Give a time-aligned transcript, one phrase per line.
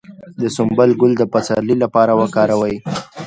[0.41, 2.75] د سنبل ګل د پسرلي لپاره وکاروئ